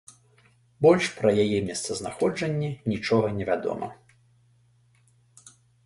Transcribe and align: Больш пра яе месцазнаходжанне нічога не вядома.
Больш 0.85 1.05
пра 1.19 1.31
яе 1.43 1.59
месцазнаходжанне 1.67 2.69
нічога 2.95 3.27
не 3.39 3.45
вядома. 3.53 3.95